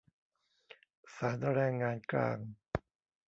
[1.15, 2.37] ศาลแรงงานกลาง